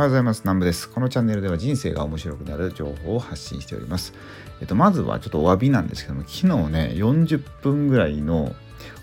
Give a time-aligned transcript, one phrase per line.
[0.00, 0.40] おはようございます。
[0.44, 0.88] 南部です。
[0.88, 4.14] このチャンネルでは人生が面白くなる情報を発信しております。
[4.62, 8.54] えっと、まずはちょっとお詫びなんですけども、昨日ね、40分ぐらいの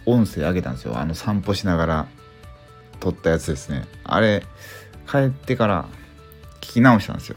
[0.07, 0.97] 音声上げたんですよ。
[0.97, 2.07] あの散歩しながら
[2.99, 3.85] 撮ったやつですね。
[4.03, 4.43] あれ、
[5.07, 5.85] 帰ってから
[6.61, 7.35] 聞き直したんですよ。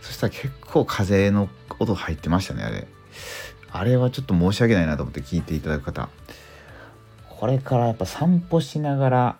[0.00, 2.88] そしたら結構風の音入ってましたね、あれ。
[3.70, 6.08] あれはちょっと申し訳ないなと思って聞いていただく方。
[7.28, 9.36] これからやっぱ散歩しながら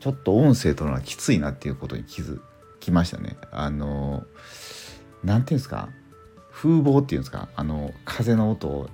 [0.00, 2.40] ちょっと音声取るのはきついなっていうことに気づ
[2.80, 3.36] きましたね。
[3.52, 4.24] あの
[5.22, 5.90] 何ていうんですか？
[6.50, 7.48] 風防っていうんですか？
[7.54, 8.88] あの風の音を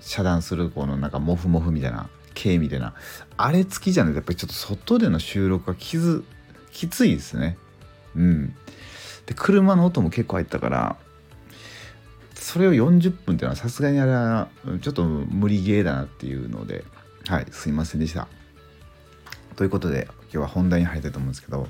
[0.00, 2.94] 遮断するこのなんかモフモフみたいな毛みたいな
[3.36, 6.24] あれ付きじゃないとやっぱりちょっと外での収録はきず
[6.72, 7.56] きついですね。
[8.14, 8.54] うん。
[9.26, 10.96] で車の音も結構入ったから
[12.34, 14.48] それを40分っていうのはさすがにあれは
[14.82, 16.84] ちょっと無理ゲーだなっていうので
[17.26, 18.28] はいすいませんでした。
[19.56, 21.68] ということで今日は本題に入りたいと思うんですけど、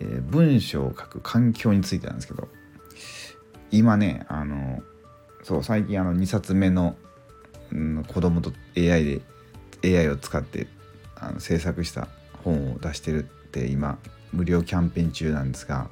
[0.00, 2.48] えー、文章を書く環境についてなんですけど
[3.70, 4.82] 今ねあの
[5.42, 6.96] そう最近あの2冊目の、
[7.72, 9.22] うん、子供と AI
[9.82, 10.66] で AI を使って
[11.14, 12.08] あの制作した
[12.44, 13.98] 本を出してるって今
[14.32, 15.88] 無料キャンペーン中なんですが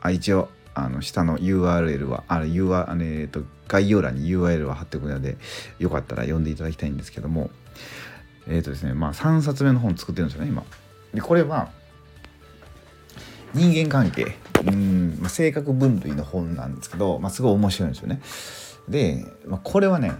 [0.00, 5.36] あ一応あの下の URL はあの UR あの、えーと、概要欄に URL は貼っておくので
[5.78, 7.50] よかったら読んでいただきたいんですけども
[8.48, 10.64] えっ、ー、とですねまあ3冊目の本作ってるんですよね今。
[11.14, 11.70] でこれは
[13.54, 18.20] 人間関係うん、まあ、性格分類の本なんですけど、まあ、すごい面白いんですよね。
[18.88, 20.12] で、まあ、これはね、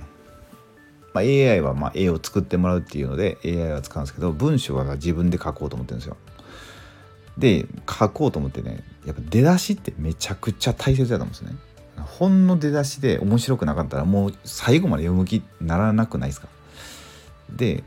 [1.12, 6.16] まあ、AI はまあ絵を作ってもらうっていうので AI は使うんですけど文章は自分で書こうと思ってるんですよ。
[7.36, 11.56] で書こうと思ってねやっぱ出だしってめちゃくちゃ大切だと思うんですね。
[11.96, 16.48] 本の出だしで面白くなかったらもう最後まで読む気ならなくないですか？
[17.50, 17.82] で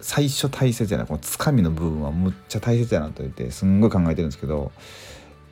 [0.00, 4.70] 最初大切やなこのつかみの部分はむっちゃ大切やなと言ってすんごい考えてるんですけど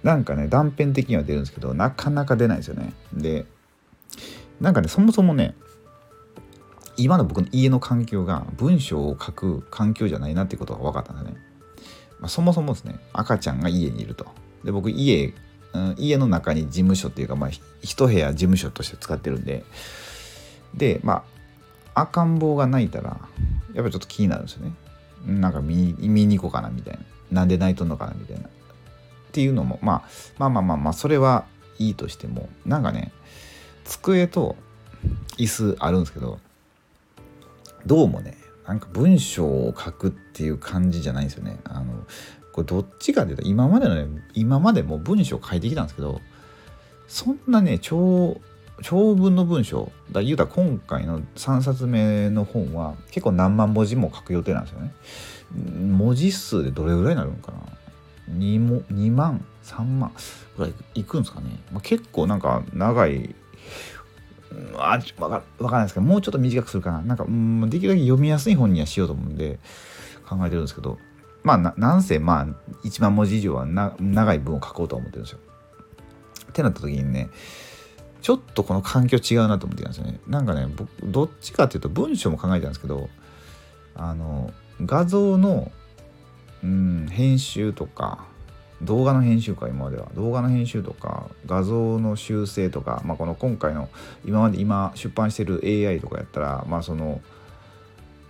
[0.02, 2.92] なんかね断片的には出るんですけどなかなか出ないですよね。
[3.12, 3.46] で
[4.60, 5.54] なんかねそもそもね
[6.96, 11.40] 今の僕の家の環境が文章を書く環境じゃないなってことが分かったんですね、
[12.20, 14.26] まあ、そもそもですね赤ちゃんが家にいると。
[14.64, 15.34] で僕家、
[15.72, 17.50] うん、家の中に事務所っていうかまあ
[17.82, 19.64] 一部屋事務所として使ってるんで。
[20.74, 21.35] でまあ
[21.96, 23.18] 赤ん坊が泣いたら
[23.74, 24.72] やっぱちょっと気になるんですよね。
[25.26, 27.40] なんか見見に行こうかなみたいな。
[27.40, 28.46] なんで泣いとんのかなみたいな。
[28.46, 28.48] っ
[29.32, 30.02] ていうのも、まあ、
[30.38, 31.46] まあまあまあまあそれは
[31.78, 33.12] いいとしてもなんかね
[33.84, 34.56] 机と
[35.36, 36.38] 椅子あるんですけど
[37.84, 38.36] どうもね
[38.66, 41.58] なんか文章を書くっていう感じじゃないんですよね。
[41.64, 42.04] あの
[42.52, 46.20] これどっちかっていうと今までのね今までも文章を書いてきたんですけど
[47.06, 48.40] そんなね超
[48.82, 54.92] 長文の文章だ言うたら今回の3冊目の本は結構何万文字も書く予定なんですよね。
[55.54, 57.58] 文字数でどれぐらいになるのかな
[58.32, 60.12] 2, も2万3万
[60.56, 63.34] ぐらいいくんですかね、まあ、結構なんか長い
[64.74, 69.58] あわかわかんないですけどもうちょっと短くするかななんかうんできるだけ読みやすい本にはしようと思うんで
[70.28, 70.98] 考えてるんですけど
[71.42, 72.46] まあなんせまあ
[72.84, 75.38] 1万文字以上はな長い文を書こうと思ってるんですよ。
[76.48, 77.30] ってなった時にね
[78.22, 80.20] ちょっとこの環境違うなと思ってたんですよね。
[80.26, 83.08] なんかね、僕、どっちかっていうと文章も考えたんですけど、
[83.94, 84.52] あの、
[84.84, 85.70] 画像の、
[86.62, 88.24] うん、編集とか、
[88.82, 93.88] 動画の編集か今までは動画の編集とか画像の修正とか、まあ、この今回の
[94.24, 97.22] 今まで今出版してる AI とかやったらまあその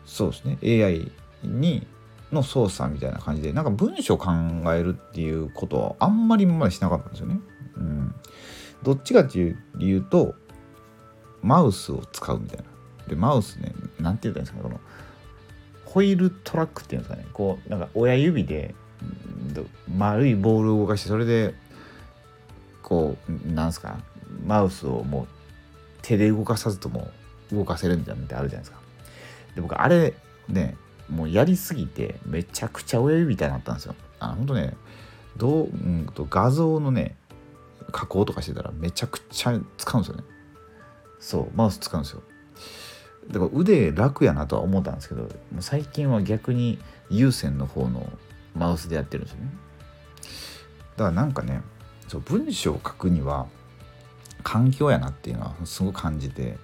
[0.04, 1.10] そうですね AI
[1.42, 1.86] に
[2.32, 4.30] の操作みたいな感じでなんか文章考
[4.74, 7.40] えるっていうことはあんまり今までしなかったんですよね。
[7.76, 8.14] うん、
[8.82, 10.34] どっちかっていう理由と
[11.42, 12.64] マウスを使うみたいな。
[13.08, 14.80] でマウスね何て言ったんですかこの
[15.84, 17.26] ホイールトラックっていうんですかね。
[17.32, 18.74] こうなんか親指で
[19.96, 21.54] 丸いボールを動かしてそれで
[22.82, 23.98] こうなんすか
[24.44, 25.26] マウスをもう
[26.02, 27.10] 手で動かさずとも
[27.52, 28.80] 動かせるみたいなのってあるじゃないですか。
[29.54, 30.14] で僕あれ
[30.48, 30.76] ね
[31.08, 33.94] もうやりすぎてめちゃくちゃ親指みたいになったんですよ。
[34.18, 34.74] あのほんとね
[35.36, 37.16] どう、うんと画像のね
[37.92, 40.24] 加工とかしてたらめちゃくちゃ使うんですよね。
[41.18, 42.22] そうマウス使うんですよ。
[43.28, 45.28] だから腕楽やなとは思ったんですけど
[45.60, 46.78] 最近は逆に
[47.10, 48.08] 有線の方の
[48.54, 49.50] マウスでやってるんですよね。
[50.96, 51.62] だからなんかね
[52.08, 53.46] そう文章を書くには
[54.42, 56.56] 環境やなっていうのはすごく感じて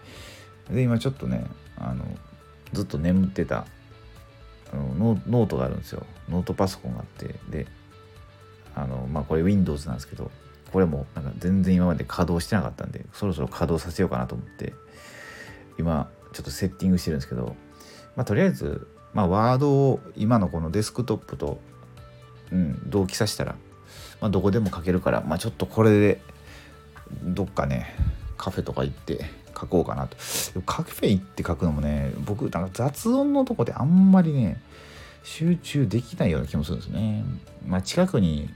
[0.71, 1.45] で今ちょっとね
[1.77, 2.05] あの
[2.73, 3.67] ずっと眠ってた
[4.73, 6.07] あのノートがあるんですよ。
[6.29, 7.67] ノートパソコンがあってで
[8.75, 10.31] あのまあこれ Windows なんですけど
[10.73, 14.73] これもなんか全然今まで稼働してなかったんでそろそろ稼働させようかなと思って
[15.79, 17.57] 今ちょっとセッティングしてるんですけど、
[18.17, 21.61] まあ、とりあえず、まあ、ワードを今のこのデスクトップと、
[22.51, 23.55] うん、同期させたら
[24.23, 26.21] まあ、どこでも書けるから、まあ、ちょっとこれで
[27.25, 27.93] どっかね
[28.39, 30.17] カフェとか行って書こうかなと。
[30.65, 34.63] カフェ行って書くのもね僕なんか雑音のとこであんまりね
[35.25, 37.25] 集中できないような気もするんですね。
[37.67, 38.49] まあ近くに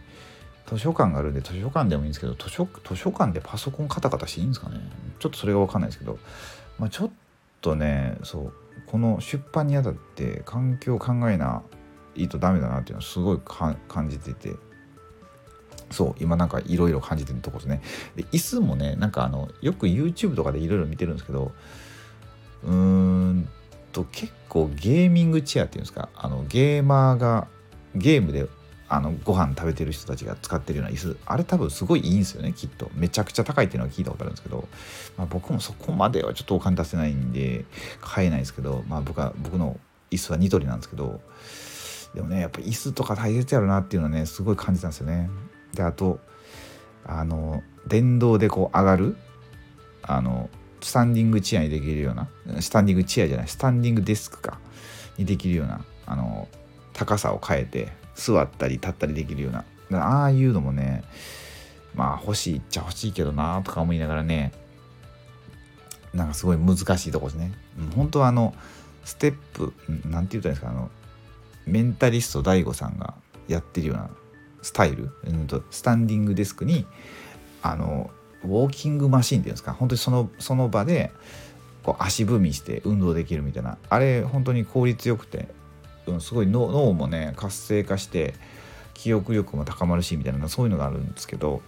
[0.66, 4.80] 図書館があるんで図書館でもいいんですけど図書図書館でパソコンカタカタしていいんですかね。
[5.18, 6.18] ちょっとそれが分かんないですけど、
[6.78, 7.10] まあ、ちょっ
[7.60, 8.52] とねそう
[8.86, 11.62] この出版にあたって環境を考えな
[12.14, 13.76] いとダメだなっていうのはすごい感
[14.08, 14.54] じてて。
[15.88, 17.80] そう今なんかいろいろ感じてるとこですね。
[18.16, 21.52] で椅子もねなんかあのよく YouTube とかでいろいろ見てるんですけど
[22.64, 23.48] うーん
[23.92, 26.08] と結構ゲーミングチェアっていうんですか。
[26.16, 27.46] あのゲーマーが
[27.94, 28.48] ゲームで
[28.88, 31.16] あのご飯食べてる人たちが使ってるような椅子。
[31.26, 32.90] あれ多分すごいいいんですよねきっと。
[32.94, 34.68] めちゃくちゃ高いっていうのは聞いたことあるんですけど、
[35.16, 37.64] まあ、僕もそこまではちょっとお金出せないんで
[38.00, 39.78] 買えないですけど、まあ、僕は僕の
[40.10, 41.20] 椅子はニトリなんですけど。
[42.14, 45.28] でもねやっぱ椅子とか大切やろなっていうのはねすごい感じたんですよね。
[45.74, 46.18] であと
[47.04, 49.16] あの電動でこう上がる
[50.02, 50.48] あの
[50.80, 52.28] スタンディングチェアにできるような
[52.62, 54.58] スタンディングチェアじゃないスタンディングデスクか
[55.18, 56.48] にできるようなあの
[56.92, 59.64] 高さを変えて座ったり立ったりできるような
[60.02, 61.04] ああいうのもね
[61.94, 64.52] まあ欲しいっちゃ欲しいけどなとか思いながらね
[66.12, 67.52] なんかすごい難しいとこですね。
[67.94, 68.54] 本当はあの
[69.04, 69.74] ステップ
[70.08, 70.90] なんて言ったらいいんですかあの
[71.66, 73.14] メンタリスト DAIGO さんが
[73.48, 74.10] やってるような
[74.62, 76.86] スタイル、うん、スタンディングデスクに
[77.62, 78.10] あの
[78.44, 81.12] ウォーキングマシンっていうんですか本当にそのその場で
[81.82, 85.48] こう足踏みして運動できるみたいなあれ本当に効率よくて
[86.06, 88.34] うん、すごい脳もね活性化して
[88.94, 91.60] 記憶力も高まるしみたいなそういうのがあるんですけど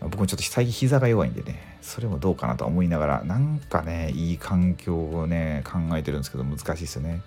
[0.00, 7.22] 僕もちょっと最近膝が弱いんでねそれもどうかなと思いながらなんかねいい環境をね考えてるんですけど難しいですよね。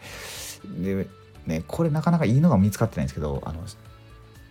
[0.80, 1.07] で
[1.45, 3.62] ねこれなかなかいいのが見つかってないんですけどあの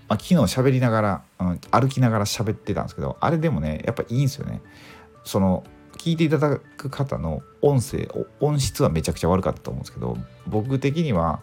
[0.09, 4.63] まあ、昨日喋りながら、うん、歩きながら喋ってたんですけどあれでもねやっぱいいんですよね。
[5.25, 5.65] その
[5.97, 8.09] 聞いていただく方の音声
[8.41, 10.17] 音質はめちゃくちゃ悪かったと思うんですけど
[10.47, 11.41] 僕的には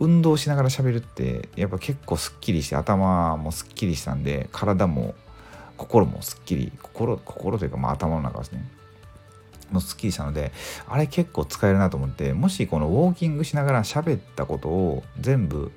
[0.00, 5.14] 運動しながら喋るってやっぱ結構すっきりして頭もすっきりしたんで体も
[5.76, 8.68] 心もすっきり心心というかまあ頭の中ですね。
[9.70, 10.52] もすっきりしたので
[10.86, 15.72] あれ結構使えるなと思ってもしこのウォーキングしながら喋ったことを全部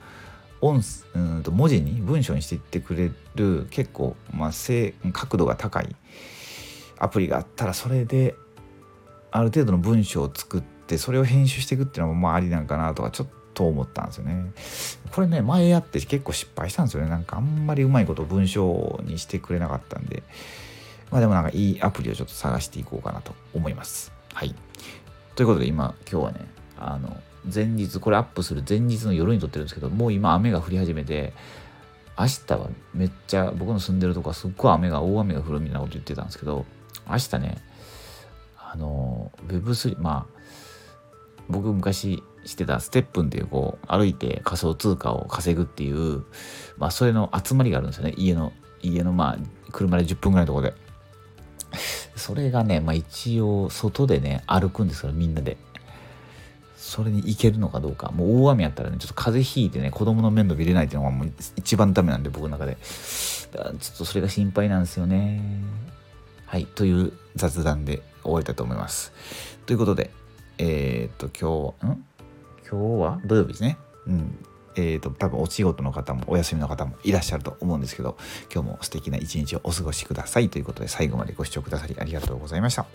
[0.62, 0.82] 音
[1.14, 4.52] うんと文字に文章にしていってくれる結構、まあ、
[5.14, 5.96] 角度が高い
[7.00, 8.36] アプリがあったらそれで
[9.32, 14.52] ある程度の文章を作ってそれを編集していくっていうのもまあありなんかなとかちょっと思ったんですよね。
[15.12, 17.10] これね前やって結構失敗したんですよね。
[17.10, 20.24] なんかあんまりうまいこと文章にしてくれなかったんで。
[21.12, 24.12] まあでもなんかいいアプリをちょっと探していこうかなと思います。
[24.34, 24.54] はい。
[25.36, 26.48] ということで今今日はね
[26.78, 27.16] あの
[27.54, 31.34] 前日これアップする前日の夜に撮ってるんですけどもう今雨が降り始めて
[32.20, 36.66] 明日はめっちゃ僕の住んでるとこはすっごい雨が大雨が降るみたいなこと言ってたんですけど
[37.10, 37.58] 明日ね
[38.58, 40.38] あの Web3 まあ
[41.50, 46.24] 僕昔してたステップンっていうこう歩いて仮想通貨を稼ぐっていう
[46.78, 48.14] まあそれの集まりがあるんですよね。
[48.18, 49.38] 家の家のまあ
[49.72, 50.74] 車で10分ぐらいのとこで。
[52.16, 55.58] それがねまあ一応外でね歩くんですからみんなで。
[56.76, 58.12] それに行けるのかどうか。
[58.12, 62.78] もう大雨やったらねちょっと風邪ひいてね子供の面倒見れないっていうのがもう一番ダメなんで僕の中で。
[62.82, 65.42] ちょっとそれが心配なんですよね。
[66.48, 69.14] はい、という雑談で終わりたと思います。
[69.66, 70.12] ということで、
[70.58, 72.06] えー、っと、今日は、ん？
[72.68, 73.22] 今日は？
[73.26, 73.78] 土曜日ですね。
[74.08, 74.38] うん。
[74.80, 78.16] えーと、多分お仕事の方もお休みの方もいらっしゃると思うんですけど
[78.54, 82.86] 今日も素敵な一日をお過ごしくださいということで最後までご視聴くださりありがとうございました。